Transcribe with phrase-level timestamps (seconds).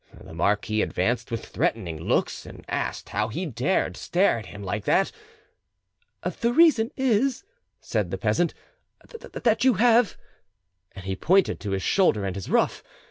[0.19, 4.63] The marquis advanced with threatening looks, and asked how he dared to stare at him
[4.63, 5.11] like that.
[6.23, 7.43] "The reason is,"
[7.79, 8.55] said the peasant,
[9.07, 10.17] "that you have——",
[10.93, 12.81] and he pointed to his shoulder and his ruff.